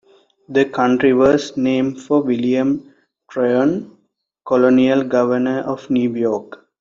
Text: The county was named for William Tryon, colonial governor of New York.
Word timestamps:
The 0.49 0.65
county 0.65 1.13
was 1.13 1.55
named 1.57 2.01
for 2.01 2.23
William 2.23 2.91
Tryon, 3.29 3.99
colonial 4.47 5.03
governor 5.03 5.59
of 5.59 5.91
New 5.91 6.15
York. 6.15 6.65